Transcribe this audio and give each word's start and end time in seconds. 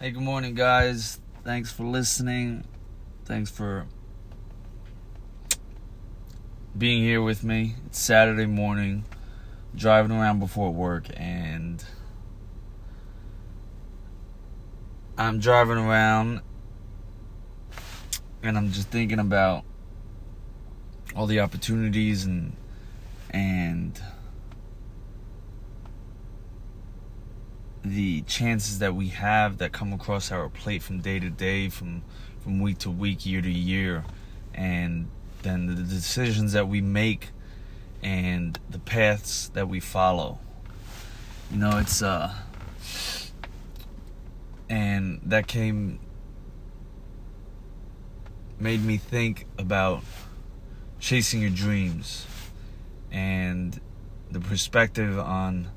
Hey, 0.00 0.12
good 0.12 0.22
morning, 0.22 0.54
guys. 0.54 1.18
Thanks 1.42 1.72
for 1.72 1.82
listening. 1.82 2.62
Thanks 3.24 3.50
for 3.50 3.86
being 6.76 7.02
here 7.02 7.20
with 7.20 7.42
me. 7.42 7.74
It's 7.86 7.98
Saturday 7.98 8.46
morning, 8.46 9.06
driving 9.74 10.12
around 10.12 10.38
before 10.38 10.72
work, 10.72 11.06
and 11.16 11.84
I'm 15.16 15.40
driving 15.40 15.78
around 15.78 16.42
and 18.40 18.56
I'm 18.56 18.70
just 18.70 18.90
thinking 18.90 19.18
about 19.18 19.64
all 21.16 21.26
the 21.26 21.40
opportunities 21.40 22.24
and 22.24 22.54
and 23.30 24.00
the 27.88 28.22
chances 28.22 28.78
that 28.78 28.94
we 28.94 29.08
have 29.08 29.58
that 29.58 29.72
come 29.72 29.92
across 29.92 30.30
our 30.30 30.48
plate 30.48 30.82
from 30.82 31.00
day 31.00 31.18
to 31.18 31.30
day, 31.30 31.68
from 31.68 32.02
from 32.40 32.60
week 32.60 32.78
to 32.78 32.90
week, 32.90 33.26
year 33.26 33.42
to 33.42 33.50
year, 33.50 34.04
and 34.54 35.08
then 35.42 35.66
the 35.66 35.82
decisions 35.82 36.52
that 36.52 36.68
we 36.68 36.80
make 36.80 37.30
and 38.02 38.58
the 38.70 38.78
paths 38.78 39.50
that 39.54 39.68
we 39.68 39.80
follow. 39.80 40.38
You 41.50 41.58
know, 41.58 41.78
it's 41.78 42.02
uh 42.02 42.34
and 44.68 45.20
that 45.24 45.46
came 45.46 45.98
made 48.60 48.84
me 48.84 48.96
think 48.96 49.46
about 49.56 50.02
chasing 50.98 51.40
your 51.40 51.50
dreams 51.50 52.26
and 53.10 53.80
the 54.30 54.40
perspective 54.40 55.18
on 55.18 55.68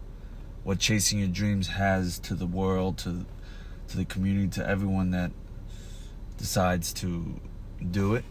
what 0.63 0.79
chasing 0.79 1.19
your 1.19 1.27
dreams 1.27 1.67
has 1.67 2.19
to 2.19 2.35
the 2.35 2.45
world, 2.45 2.97
to 2.99 3.25
to 3.89 3.97
the 3.97 4.05
community, 4.05 4.47
to 4.47 4.67
everyone 4.67 5.11
that 5.11 5.31
decides 6.37 6.93
to 6.93 7.39
do 7.89 8.15
it. 8.15 8.23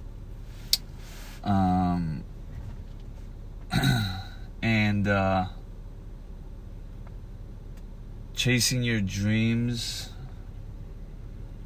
Um, 1.45 2.25
and 4.62 5.06
uh, 5.06 5.47
chasing 8.34 8.83
your 8.83 9.01
dreams. 9.01 10.11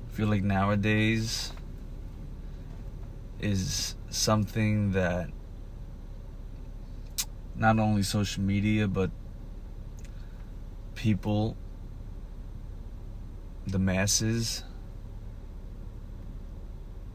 I 0.08 0.16
feel 0.16 0.28
like 0.28 0.42
nowadays 0.42 1.52
is 3.40 3.94
something 4.10 4.92
that 4.92 5.28
not 7.56 7.78
only 7.78 8.02
social 8.02 8.42
media 8.42 8.88
but 8.88 9.10
people 11.04 11.54
the 13.66 13.78
masses 13.78 14.64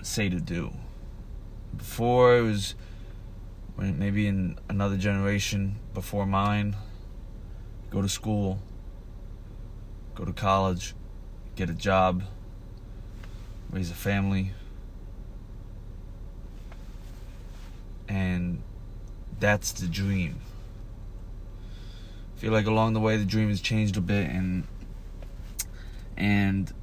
say 0.04 0.30
to 0.30 0.40
do 0.40 0.72
before 1.76 2.38
it 2.38 2.42
was 2.44 2.76
maybe 3.80 4.28
in 4.28 4.60
another 4.70 4.96
generation 4.96 5.76
before 5.96 6.28
mine 6.28 6.76
go 7.90 8.00
to 8.00 8.08
school 8.08 8.60
go 10.14 10.24
to 10.24 10.34
college 10.34 10.94
get 11.56 11.68
a 11.68 11.74
job 11.74 12.22
raise 13.72 13.90
a 13.90 13.96
family 13.96 14.52
and 18.08 18.62
that's 19.40 19.72
the 19.72 19.88
dream. 19.88 20.42
Feel 22.40 22.54
like 22.54 22.68
along 22.68 22.94
the 22.94 23.02
way 23.02 23.18
the 23.18 23.26
dream 23.26 23.50
has 23.50 23.60
changed 23.60 23.98
a 23.98 24.02
bit 24.02 24.30
and 24.30 24.66
and 26.16 26.74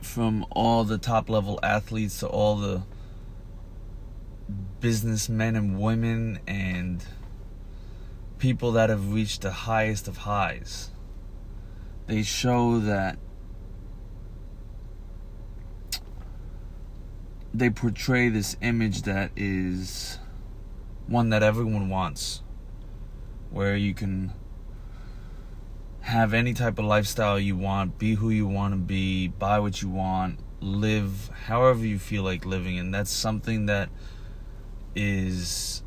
from 0.00 0.44
all 0.50 0.82
the 0.82 0.98
top 0.98 1.30
level 1.30 1.60
athletes 1.62 2.18
to 2.18 2.26
all 2.26 2.56
the 2.56 2.82
businessmen 4.80 5.54
and 5.54 5.80
women 5.80 6.40
and 6.44 7.04
people 8.40 8.72
that 8.72 8.90
have 8.90 9.12
reached 9.12 9.42
the 9.42 9.52
highest 9.52 10.08
of 10.08 10.16
highs. 10.18 10.90
They 12.08 12.24
show 12.24 12.80
that 12.80 13.16
they 17.54 17.70
portray 17.70 18.28
this 18.28 18.56
image 18.60 19.02
that 19.02 19.30
is 19.36 20.18
one 21.06 21.28
that 21.28 21.44
everyone 21.44 21.88
wants, 21.88 22.41
where 23.52 23.76
you 23.76 23.94
can 23.94 24.32
have 26.00 26.34
any 26.34 26.52
type 26.52 26.78
of 26.78 26.84
lifestyle 26.84 27.38
you 27.38 27.56
want, 27.56 27.98
be 27.98 28.14
who 28.14 28.30
you 28.30 28.46
want 28.46 28.74
to 28.74 28.78
be, 28.78 29.28
buy 29.28 29.58
what 29.60 29.80
you 29.82 29.88
want, 29.88 30.38
live 30.60 31.30
however 31.46 31.84
you 31.84 31.98
feel 31.98 32.22
like 32.22 32.44
living, 32.44 32.78
and 32.78 32.92
that's 32.92 33.10
something 33.10 33.66
that 33.66 33.88
is 34.94 35.82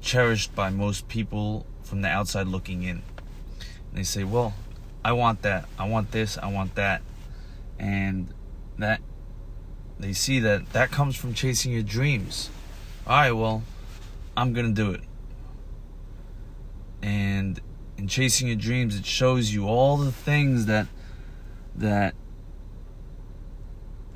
cherished 0.00 0.54
by 0.54 0.70
most 0.70 1.08
people 1.08 1.66
from 1.82 2.00
the 2.02 2.08
outside 2.08 2.46
looking 2.46 2.82
in. 2.82 3.02
And 3.88 3.98
they 3.98 4.02
say, 4.02 4.24
"Well, 4.24 4.54
I 5.04 5.12
want 5.12 5.42
that. 5.42 5.68
I 5.78 5.88
want 5.88 6.12
this. 6.12 6.38
I 6.38 6.46
want 6.46 6.74
that." 6.76 7.02
And 7.78 8.32
that 8.78 9.00
they 9.98 10.12
see 10.12 10.40
that 10.40 10.72
that 10.72 10.90
comes 10.90 11.16
from 11.16 11.34
chasing 11.34 11.72
your 11.72 11.82
dreams. 11.82 12.50
All 13.06 13.16
right, 13.16 13.32
well, 13.32 13.62
I'm 14.36 14.52
going 14.52 14.66
to 14.66 14.72
do 14.72 14.92
it. 14.92 15.02
And 17.02 17.60
in 17.96 18.08
chasing 18.08 18.48
your 18.48 18.56
dreams, 18.56 18.96
it 18.96 19.06
shows 19.06 19.52
you 19.52 19.66
all 19.66 19.96
the 19.96 20.12
things 20.12 20.66
that 20.66 20.86
that 21.76 22.14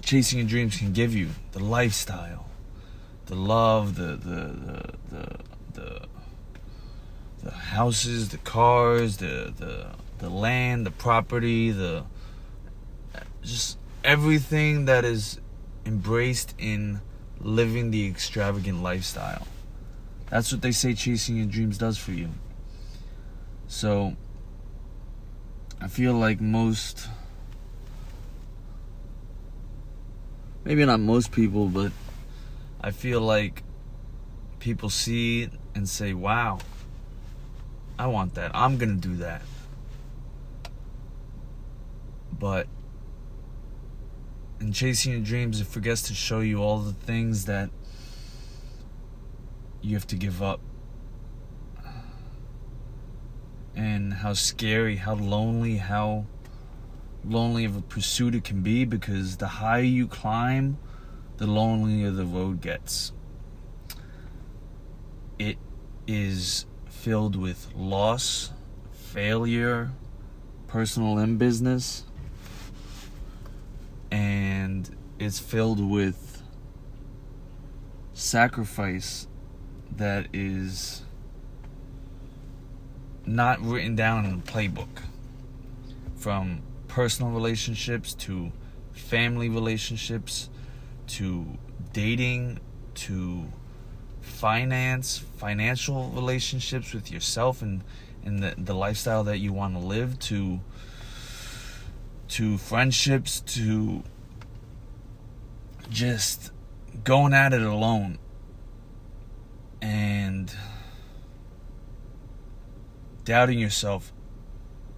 chasing 0.02 0.38
your 0.38 0.48
dreams 0.48 0.76
can 0.76 0.92
give 0.92 1.14
you. 1.14 1.30
The 1.52 1.62
lifestyle, 1.62 2.46
the 3.26 3.34
love, 3.34 3.96
the 3.96 4.16
the 4.16 4.92
the 5.10 5.38
the 5.72 6.08
the, 7.42 7.50
houses, 7.50 8.30
the 8.30 8.38
cars, 8.38 9.18
the 9.18 9.52
the 9.56 9.88
the 10.18 10.30
land, 10.30 10.86
the 10.86 10.90
property, 10.90 11.70
the 11.70 12.04
just 13.42 13.78
everything 14.02 14.86
that 14.86 15.04
is 15.04 15.40
embraced 15.84 16.54
in 16.58 17.00
living 17.40 17.90
the 17.90 18.06
extravagant 18.06 18.82
lifestyle. 18.82 19.46
That's 20.30 20.50
what 20.50 20.62
they 20.62 20.72
say 20.72 20.94
chasing 20.94 21.36
your 21.36 21.46
dreams 21.46 21.78
does 21.78 21.98
for 21.98 22.12
you. 22.12 22.30
So, 23.66 24.16
I 25.80 25.88
feel 25.88 26.14
like 26.14 26.41
most, 26.41 27.08
maybe 30.64 30.84
not 30.84 31.00
most 31.00 31.32
people, 31.32 31.69
but 31.69 31.92
I 32.80 32.91
feel 32.91 33.20
like 33.20 33.62
people 34.60 34.88
see 34.91 35.42
it 35.42 35.52
and 35.75 35.88
say, 35.88 36.14
wow, 36.14 36.58
I 37.98 38.06
want 38.06 38.34
that. 38.34 38.50
I'm 38.54 38.78
going 38.78 39.00
to 39.00 39.08
do 39.08 39.16
that. 39.16 39.42
But 42.38 42.66
in 44.60 44.72
chasing 44.72 45.12
your 45.12 45.20
dreams, 45.20 45.60
it 45.60 45.66
forgets 45.66 46.02
to 46.02 46.14
show 46.14 46.41
you 46.41 46.62
all 46.62 46.78
the 46.78 46.92
things 46.92 47.44
that 47.44 47.70
you 49.82 49.94
have 49.94 50.06
to 50.08 50.16
give 50.16 50.42
up. 50.42 50.60
And 53.76 54.12
how 54.14 54.34
scary, 54.34 54.96
how 54.96 55.14
lonely, 55.14 55.76
how 55.78 56.26
lonely 57.24 57.64
of 57.64 57.76
a 57.76 57.80
pursuit 57.80 58.34
it 58.34 58.44
can 58.44 58.62
be 58.62 58.84
because 58.84 59.38
the 59.38 59.48
higher 59.48 59.82
you 59.82 60.06
climb, 60.06 60.78
the 61.38 61.46
lonelier 61.46 62.10
the 62.10 62.24
road 62.24 62.60
gets. 62.60 63.12
It 65.38 65.58
is 66.06 66.66
filled 66.86 67.36
with 67.36 67.72
loss, 67.74 68.52
failure, 68.92 69.90
personal 70.68 71.18
and 71.18 71.38
business 71.38 72.04
and 74.10 74.90
it's 75.20 75.38
filled 75.38 75.81
with 75.81 76.43
sacrifice 78.12 79.28
that 79.96 80.26
is 80.32 81.03
not 83.26 83.61
written 83.61 83.97
down 83.97 84.25
in 84.25 84.37
the 84.37 84.43
playbook. 84.43 85.03
From 86.17 86.62
personal 86.88 87.32
relationships 87.32 88.15
to 88.15 88.53
family 88.93 89.49
relationships 89.49 90.49
to 91.06 91.59
dating 91.93 92.61
to 92.94 93.44
finance 94.21 95.19
financial 95.37 96.11
relationships 96.11 96.94
with 96.94 97.11
yourself 97.11 97.61
and 97.61 97.82
and 98.25 98.43
the, 98.43 98.55
the 98.56 98.75
lifestyle 98.75 99.25
that 99.25 99.38
you 99.38 99.53
want 99.53 99.75
to 99.75 99.81
live 99.81 100.19
to 100.19 100.61
to 102.29 102.56
friendships 102.56 103.41
to 103.41 104.03
just 105.91 106.50
going 107.05 107.35
at 107.35 107.53
it 107.53 107.62
alone. 107.62 108.19
And 109.82 110.55
doubting 113.25 113.59
yourself 113.59 114.12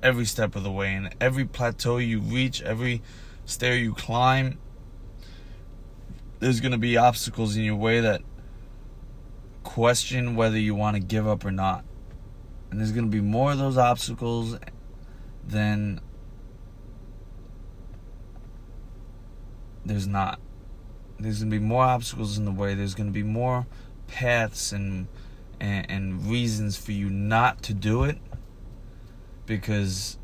every 0.02 0.24
step 0.24 0.56
of 0.56 0.62
the 0.62 0.70
way. 0.70 0.94
And 0.94 1.14
every 1.20 1.44
plateau 1.44 1.98
you 1.98 2.20
reach, 2.20 2.62
every 2.62 3.02
stair 3.44 3.76
you 3.76 3.94
climb, 3.94 4.58
there's 6.38 6.60
going 6.60 6.72
to 6.72 6.78
be 6.78 6.96
obstacles 6.96 7.56
in 7.56 7.64
your 7.64 7.76
way 7.76 8.00
that 8.00 8.22
question 9.62 10.36
whether 10.36 10.58
you 10.58 10.74
want 10.74 10.96
to 10.96 11.00
give 11.00 11.26
up 11.26 11.44
or 11.44 11.50
not. 11.50 11.84
And 12.70 12.80
there's 12.80 12.92
going 12.92 13.06
to 13.06 13.10
be 13.10 13.22
more 13.22 13.52
of 13.52 13.58
those 13.58 13.78
obstacles 13.78 14.58
than 15.46 16.00
there's 19.84 20.06
not. 20.06 20.40
There's 21.18 21.38
going 21.38 21.50
to 21.50 21.58
be 21.58 21.64
more 21.64 21.84
obstacles 21.84 22.36
in 22.36 22.44
the 22.44 22.50
way. 22.50 22.74
There's 22.74 22.94
going 22.94 23.08
to 23.08 23.12
be 23.12 23.22
more 23.22 23.66
paths 24.08 24.72
and, 24.72 25.08
and 25.60 25.90
and 25.90 26.26
reasons 26.30 26.76
for 26.76 26.92
you 26.92 27.08
not 27.08 27.62
to 27.62 27.74
do 27.74 28.04
it 28.04 28.18
because 29.46 30.18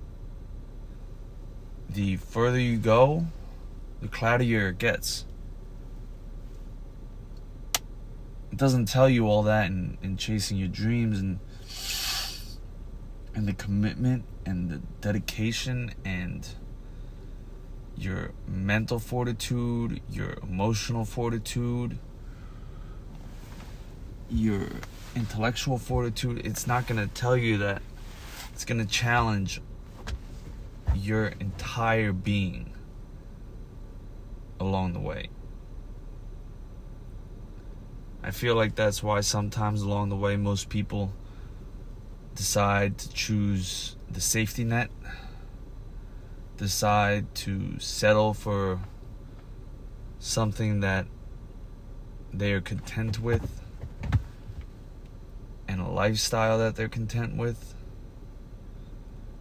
the 1.89 2.17
further 2.17 2.59
you 2.59 2.77
go, 2.77 3.27
the 4.01 4.09
cloudier 4.09 4.69
it 4.69 4.79
gets. 4.79 5.25
It 8.51 8.59
doesn't 8.59 8.87
tell 8.87 9.09
you 9.09 9.27
all 9.27 9.43
that 9.45 9.67
in, 9.67 9.97
in 10.03 10.17
chasing 10.17 10.59
your 10.59 10.69
dreams 10.69 11.19
and 11.19 11.39
and 13.35 13.49
the 13.49 13.55
commitment 13.55 14.25
and 14.45 14.69
the 14.69 14.81
dedication 15.01 15.95
and 16.05 16.47
your 17.97 18.33
mental 18.47 18.99
fortitude, 18.99 20.01
your 20.11 20.37
emotional 20.43 21.05
fortitude, 21.05 21.99
your 24.29 24.69
intellectual 25.15 25.79
fortitude. 25.79 26.45
It's 26.45 26.67
not 26.67 26.87
going 26.87 27.01
to 27.01 27.13
tell 27.15 27.37
you 27.37 27.59
that. 27.59 27.83
It's 28.53 28.65
going 28.65 28.79
to 28.79 28.87
challenge 28.87 29.61
your 30.95 31.29
entire 31.41 32.13
being 32.13 32.73
along 34.61 34.93
the 34.93 35.01
way. 35.01 35.29
I 38.23 38.31
feel 38.31 38.55
like 38.55 38.77
that's 38.77 39.03
why 39.03 39.21
sometimes 39.21 39.83
along 39.83 40.11
the 40.11 40.17
way 40.17 40.37
most 40.37 40.69
people 40.69 41.13
decide 42.35 42.99
to 42.99 43.13
choose 43.13 43.97
the 44.09 44.21
safety 44.21 44.63
net, 44.63 44.91
decide 46.57 47.35
to 47.35 47.79
settle 47.81 48.33
for 48.33 48.81
something 50.21 50.81
that 50.81 51.07
they 52.33 52.53
are 52.53 52.61
content 52.61 53.19
with 53.19 53.62
and 55.73 55.81
a 55.81 55.89
lifestyle 55.89 56.59
that 56.59 56.77
they're 56.77 56.89
content 56.89 57.37
with, 57.37 57.75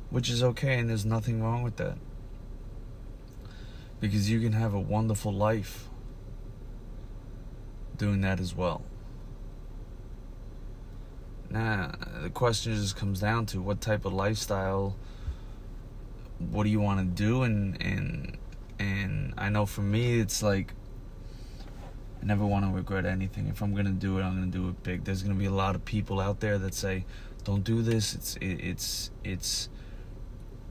which 0.09 0.29
is 0.29 0.41
okay 0.41 0.79
and 0.79 0.89
there's 0.89 1.05
nothing 1.05 1.43
wrong 1.43 1.61
with 1.61 1.75
that. 1.75 1.97
Because 3.99 4.29
you 4.29 4.39
can 4.39 4.53
have 4.53 4.73
a 4.73 4.79
wonderful 4.79 5.33
life 5.33 5.89
doing 7.97 8.21
that 8.21 8.39
as 8.39 8.55
well. 8.55 8.83
Now, 11.49 11.91
the 12.23 12.29
question 12.29 12.73
just 12.73 12.95
comes 12.95 13.19
down 13.19 13.45
to 13.47 13.61
what 13.61 13.81
type 13.81 14.05
of 14.05 14.13
lifestyle 14.13 14.95
what 16.49 16.63
do 16.63 16.69
you 16.69 16.79
want 16.79 16.99
to 16.99 17.23
do 17.23 17.43
and 17.43 17.79
and 17.81 18.37
and 18.79 19.33
I 19.37 19.49
know 19.49 19.65
for 19.65 19.81
me 19.81 20.19
it's 20.19 20.41
like 20.41 20.73
I 22.21 22.25
never 22.25 22.45
want 22.45 22.65
to 22.65 22.71
regret 22.71 23.05
anything. 23.05 23.47
If 23.47 23.61
I'm 23.61 23.73
gonna 23.73 23.91
do 23.91 24.19
it, 24.19 24.23
I'm 24.23 24.35
gonna 24.35 24.51
do 24.51 24.69
it 24.69 24.83
big. 24.83 25.03
There's 25.03 25.23
gonna 25.23 25.35
be 25.35 25.45
a 25.45 25.51
lot 25.51 25.75
of 25.75 25.83
people 25.85 26.19
out 26.19 26.39
there 26.39 26.57
that 26.59 26.73
say, 26.73 27.05
"Don't 27.43 27.63
do 27.63 27.81
this." 27.81 28.13
It's 28.13 28.35
it, 28.37 28.59
it's 28.61 29.11
it's 29.23 29.69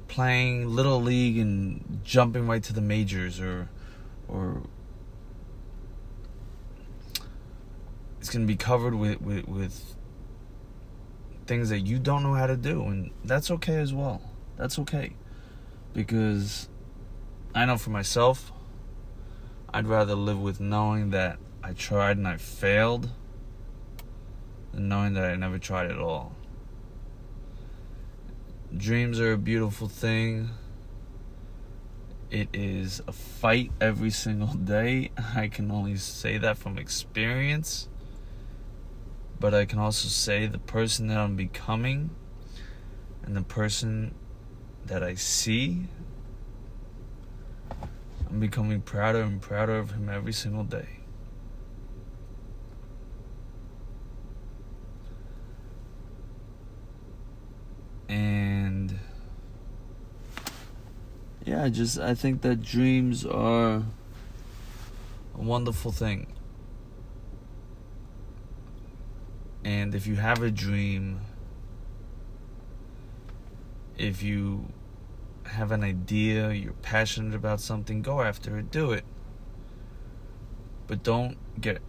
playing 0.08 0.68
little 0.68 1.00
league 1.00 1.38
and 1.38 2.00
jumping 2.04 2.46
right 2.46 2.62
to 2.62 2.72
the 2.72 2.80
majors, 2.80 3.40
or 3.40 3.68
or 4.28 4.62
it's 8.20 8.30
gonna 8.30 8.46
be 8.46 8.56
covered 8.56 8.94
with 8.94 9.20
with, 9.20 9.48
with 9.48 9.96
things 11.46 11.68
that 11.70 11.80
you 11.80 11.98
don't 11.98 12.22
know 12.22 12.34
how 12.34 12.46
to 12.46 12.56
do, 12.56 12.82
and 12.84 13.10
that's 13.24 13.50
okay 13.50 13.76
as 13.76 13.92
well. 13.92 14.22
That's 14.56 14.78
okay 14.78 15.14
because 15.92 16.68
I 17.54 17.64
know 17.64 17.76
for 17.76 17.90
myself 17.90 18.52
I'd 19.72 19.86
rather 19.86 20.16
live 20.16 20.40
with 20.40 20.58
knowing 20.58 21.10
that 21.10 21.38
I 21.62 21.74
tried 21.74 22.16
and 22.16 22.26
I 22.26 22.38
failed 22.38 23.08
than 24.72 24.88
knowing 24.88 25.14
that 25.14 25.24
I 25.24 25.36
never 25.36 25.58
tried 25.58 25.92
at 25.92 25.98
all. 25.98 26.34
Dreams 28.76 29.20
are 29.20 29.32
a 29.32 29.38
beautiful 29.38 29.86
thing. 29.86 30.50
It 32.32 32.48
is 32.52 33.00
a 33.06 33.12
fight 33.12 33.70
every 33.80 34.10
single 34.10 34.54
day. 34.54 35.12
I 35.36 35.46
can 35.46 35.70
only 35.70 35.96
say 35.96 36.36
that 36.38 36.58
from 36.58 36.76
experience. 36.76 37.88
But 39.38 39.54
I 39.54 39.66
can 39.66 39.78
also 39.78 40.08
say 40.08 40.46
the 40.46 40.58
person 40.58 41.06
that 41.08 41.18
I'm 41.18 41.36
becoming 41.36 42.10
and 43.22 43.36
the 43.36 43.42
person 43.42 44.16
that 44.86 45.04
I 45.04 45.14
see 45.14 45.86
I'm 48.30 48.38
becoming 48.38 48.80
prouder 48.80 49.22
and 49.22 49.42
prouder 49.42 49.76
of 49.76 49.90
him 49.90 50.08
every 50.08 50.32
single 50.32 50.62
day. 50.62 51.00
And 58.08 58.98
yeah, 61.44 61.68
just 61.68 61.98
I 61.98 62.14
think 62.14 62.42
that 62.42 62.62
dreams 62.62 63.26
are 63.26 63.82
a 65.34 65.40
wonderful 65.40 65.90
thing. 65.90 66.28
And 69.64 69.94
if 69.94 70.06
you 70.06 70.16
have 70.16 70.40
a 70.42 70.50
dream, 70.50 71.20
if 73.98 74.22
you 74.22 74.72
have 75.50 75.72
an 75.72 75.82
idea, 75.82 76.52
you're 76.52 76.72
passionate 76.72 77.34
about 77.34 77.60
something, 77.60 78.02
go 78.02 78.20
after 78.20 78.58
it, 78.58 78.70
do 78.70 78.92
it. 78.92 79.04
But 80.86 81.02
don't 81.02 81.36
get 81.60 81.80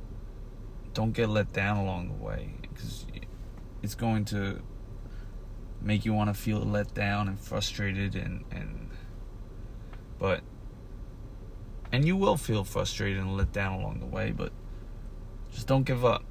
don't 0.93 1.13
get 1.13 1.29
let 1.29 1.53
down 1.53 1.77
along 1.77 2.09
the 2.09 2.23
way 2.23 2.53
because 2.61 3.05
it's 3.81 3.95
going 3.95 4.25
to 4.25 4.61
make 5.81 6.05
you 6.05 6.13
want 6.13 6.29
to 6.29 6.39
feel 6.39 6.59
let 6.59 6.93
down 6.93 7.27
and 7.27 7.39
frustrated 7.39 8.15
and 8.15 8.43
and 8.51 8.89
but 10.19 10.41
and 11.91 12.05
you 12.05 12.15
will 12.15 12.37
feel 12.37 12.63
frustrated 12.63 13.19
and 13.19 13.35
let 13.35 13.51
down 13.51 13.79
along 13.79 13.99
the 13.99 14.05
way, 14.05 14.31
but 14.31 14.51
just 15.51 15.67
don't 15.67 15.83
give 15.83 16.05
up. 16.05 16.23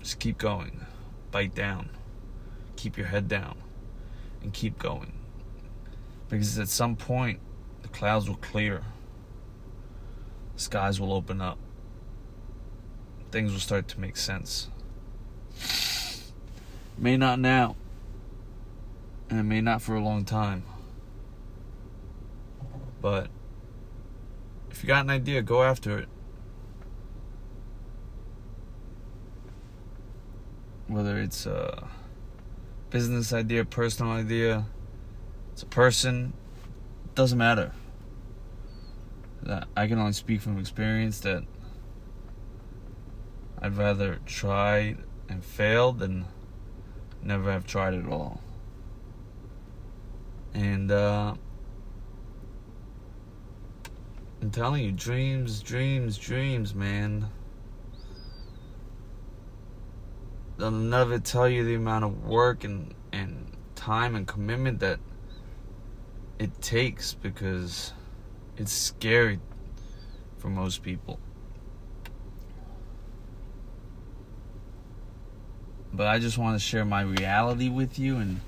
Just 0.00 0.18
keep 0.18 0.38
going. 0.38 0.86
Bite 1.30 1.54
down. 1.54 1.90
Keep 2.76 2.96
your 2.96 3.08
head 3.08 3.28
down 3.28 3.58
and 4.42 4.52
keep 4.52 4.78
going. 4.78 5.12
Because 6.28 6.58
at 6.58 6.68
some 6.68 6.96
point, 6.96 7.40
the 7.82 7.88
clouds 7.88 8.28
will 8.28 8.36
clear, 8.36 8.82
skies 10.56 11.00
will 11.00 11.12
open 11.12 11.40
up, 11.40 11.58
things 13.30 13.52
will 13.52 13.60
start 13.60 13.86
to 13.88 14.00
make 14.00 14.16
sense. 14.16 14.68
May 16.98 17.16
not 17.16 17.38
now, 17.38 17.76
and 19.28 19.38
it 19.38 19.44
may 19.44 19.60
not 19.60 19.82
for 19.82 19.94
a 19.94 20.00
long 20.00 20.24
time. 20.24 20.64
But 23.00 23.28
if 24.70 24.82
you 24.82 24.88
got 24.88 25.04
an 25.04 25.10
idea, 25.10 25.42
go 25.42 25.62
after 25.62 25.98
it. 25.98 26.08
Whether 30.88 31.18
it's 31.18 31.46
a 31.46 31.88
business 32.90 33.32
idea, 33.32 33.64
personal 33.64 34.12
idea, 34.12 34.66
it's 35.56 35.62
a 35.62 35.66
person. 35.66 36.34
it 37.06 37.14
Doesn't 37.14 37.38
matter. 37.38 37.72
That 39.40 39.68
I 39.74 39.86
can 39.86 39.98
only 39.98 40.12
speak 40.12 40.42
from 40.42 40.58
experience 40.58 41.20
that 41.20 41.44
I'd 43.62 43.74
rather 43.74 44.18
try 44.26 44.96
and 45.30 45.42
fail 45.42 45.92
than 45.94 46.26
never 47.22 47.50
have 47.50 47.66
tried 47.66 47.94
at 47.94 48.06
all. 48.06 48.42
And 50.52 50.92
uh, 50.92 51.36
I'm 54.42 54.50
telling 54.50 54.84
you, 54.84 54.92
dreams, 54.92 55.62
dreams, 55.62 56.18
dreams, 56.18 56.74
man. 56.74 57.30
They'll 60.58 60.70
never 60.70 61.18
tell 61.18 61.48
you 61.48 61.64
the 61.64 61.76
amount 61.76 62.04
of 62.04 62.26
work 62.26 62.62
and, 62.62 62.94
and 63.10 63.56
time 63.74 64.14
and 64.14 64.26
commitment 64.26 64.80
that 64.80 65.00
it 66.38 66.60
takes 66.60 67.14
because 67.14 67.92
it's 68.56 68.72
scary 68.72 69.40
for 70.38 70.48
most 70.48 70.82
people. 70.82 71.18
But 75.92 76.08
I 76.08 76.18
just 76.18 76.36
want 76.36 76.58
to 76.58 76.64
share 76.64 76.84
my 76.84 77.02
reality 77.02 77.68
with 77.68 77.98
you 77.98 78.16
and 78.16 78.40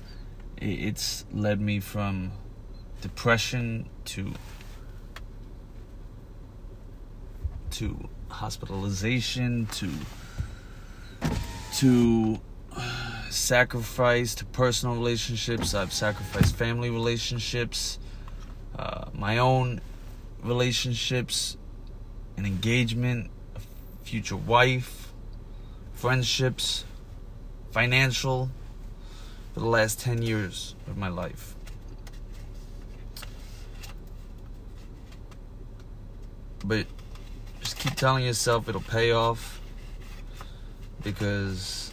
it's 0.57 1.25
led 1.31 1.59
me 1.59 1.79
from 1.79 2.31
depression 3.01 3.89
to 4.05 4.33
to 7.71 8.09
hospitalization 8.29 9.65
to 9.67 9.89
to 11.77 12.39
sacrifice 13.29 14.35
to 14.35 14.45
personal 14.45 14.95
relationships. 14.95 15.73
I've 15.73 15.93
sacrificed 15.93 16.55
family 16.55 16.89
relationships 16.89 17.99
uh, 18.79 19.09
my 19.13 19.37
own 19.37 19.81
relationships 20.41 21.57
an 22.37 22.45
engagement 22.45 23.29
a 23.57 23.59
future 24.05 24.37
wife 24.37 25.11
friendships 25.93 26.85
financial 27.71 28.49
for 29.53 29.59
the 29.59 29.65
last 29.65 29.99
10 29.99 30.21
years 30.21 30.75
of 30.87 30.95
my 30.95 31.09
life. 31.09 31.55
But 36.63 36.87
just 37.59 37.77
keep 37.77 37.95
telling 37.95 38.23
yourself 38.23 38.69
it'll 38.69 38.79
pay 38.79 39.11
off 39.11 39.59
because 41.03 41.91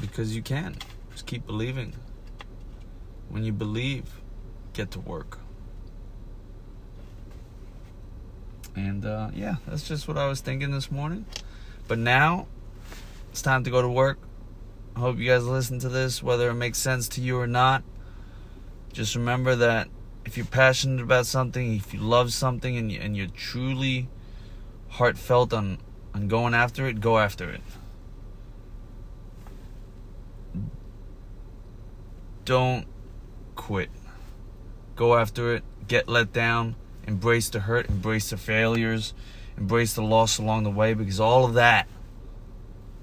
because 0.00 0.34
you 0.34 0.42
can. 0.42 0.76
Just 1.12 1.26
keep 1.26 1.46
believing. 1.46 1.94
When 3.28 3.44
you 3.44 3.52
believe 3.52 4.04
get 4.72 4.90
to 4.92 5.00
work. 5.00 5.38
And 8.74 9.06
uh, 9.06 9.30
yeah 9.34 9.56
that's 9.66 9.88
just 9.88 10.06
what 10.06 10.18
i 10.18 10.26
was 10.26 10.40
thinking 10.40 10.70
this 10.70 10.90
morning. 10.90 11.24
But 11.88 11.98
now 11.98 12.46
it's 13.30 13.42
time 13.42 13.64
to 13.64 13.70
go 13.70 13.80
to 13.80 13.88
work. 13.88 14.18
I 14.94 15.00
hope 15.00 15.18
you 15.18 15.28
guys 15.28 15.44
listen 15.44 15.78
to 15.80 15.88
this 15.88 16.22
whether 16.22 16.50
it 16.50 16.54
makes 16.54 16.78
sense 16.78 17.08
to 17.10 17.20
you 17.20 17.38
or 17.38 17.46
not. 17.46 17.82
Just 18.92 19.14
remember 19.14 19.56
that 19.56 19.88
if 20.26 20.36
you're 20.36 20.46
passionate 20.46 21.02
about 21.02 21.26
something, 21.26 21.74
if 21.74 21.94
you 21.94 22.00
love 22.00 22.32
something 22.32 22.76
and, 22.76 22.90
you, 22.90 23.00
and 23.00 23.16
you're 23.16 23.28
truly 23.28 24.08
heartfelt 24.88 25.52
on, 25.52 25.78
on 26.14 26.28
going 26.28 26.52
after 26.52 26.86
it, 26.86 27.00
go 27.00 27.18
after 27.18 27.48
it. 27.50 27.60
Don't 32.46 32.86
quit. 33.56 33.90
Go 34.94 35.16
after 35.16 35.54
it. 35.54 35.64
Get 35.88 36.08
let 36.08 36.32
down. 36.32 36.76
Embrace 37.06 37.48
the 37.48 37.60
hurt. 37.60 37.88
Embrace 37.88 38.30
the 38.30 38.36
failures. 38.36 39.12
Embrace 39.58 39.94
the 39.94 40.02
loss 40.02 40.38
along 40.38 40.62
the 40.62 40.70
way 40.70 40.94
because 40.94 41.18
all 41.18 41.44
of 41.44 41.54
that 41.54 41.88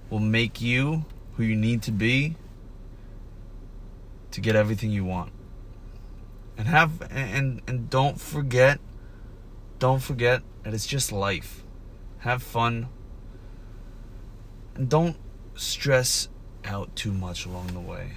will 0.09 0.19
make 0.19 0.61
you 0.61 1.03
who 1.35 1.43
you 1.43 1.57
need 1.57 1.81
to 1.81 1.91
be 1.91 2.37
to 4.31 4.39
get 4.39 4.55
everything 4.55 4.91
you 4.91 5.03
want 5.03 5.31
and 6.57 6.67
have 6.67 7.01
and 7.11 7.61
and 7.67 7.89
don't 7.89 8.21
forget 8.21 8.79
don't 9.79 10.01
forget 10.01 10.41
that 10.63 10.73
it's 10.73 10.87
just 10.87 11.11
life 11.11 11.63
have 12.19 12.41
fun 12.41 12.87
and 14.75 14.87
don't 14.89 15.17
stress 15.55 16.29
out 16.63 16.95
too 16.95 17.11
much 17.11 17.45
along 17.45 17.67
the 17.67 17.79
way 17.79 18.13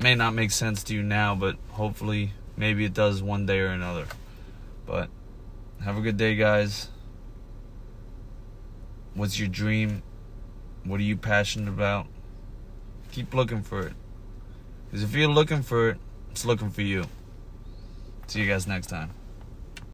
may 0.00 0.14
not 0.14 0.34
make 0.34 0.50
sense 0.50 0.82
to 0.84 0.94
you 0.94 1.02
now 1.02 1.34
but 1.34 1.56
hopefully 1.70 2.32
maybe 2.56 2.84
it 2.84 2.94
does 2.94 3.22
one 3.22 3.46
day 3.46 3.60
or 3.60 3.68
another. 3.68 4.06
But 4.86 5.08
have 5.84 5.96
a 5.96 6.00
good 6.00 6.16
day 6.16 6.34
guys. 6.36 6.88
What's 9.14 9.38
your 9.38 9.48
dream? 9.48 10.02
What 10.84 11.00
are 11.00 11.04
you 11.04 11.16
passionate 11.16 11.68
about? 11.68 12.06
Keep 13.12 13.34
looking 13.34 13.62
for 13.62 13.86
it. 13.86 13.94
Because 14.86 15.02
if 15.02 15.14
you're 15.14 15.28
looking 15.28 15.62
for 15.62 15.90
it, 15.90 15.98
it's 16.30 16.44
looking 16.44 16.70
for 16.70 16.82
you. 16.82 17.06
See 18.26 18.40
you 18.40 18.48
guys 18.48 18.66
next 18.66 18.88
time. 18.88 19.10